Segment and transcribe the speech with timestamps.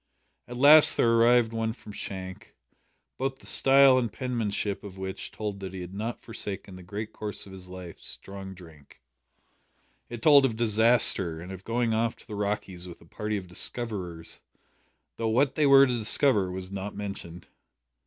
[0.47, 2.55] At last there arrived one from Shank,
[3.19, 7.13] both the style and penmanship of which told that he had not forsaken the great
[7.13, 8.99] curse of his life strong drink.
[10.09, 13.47] It told of disaster, and of going off to the "Rockies" with a party of
[13.47, 14.39] "discoverers,"
[15.17, 17.45] though what they were to discover was not mentioned.